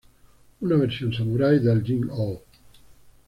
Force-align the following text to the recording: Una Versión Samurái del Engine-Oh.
Una 0.61 0.77
Versión 0.77 1.13
Samurái 1.13 1.59
del 1.59 1.77
Engine-Oh. 1.83 2.41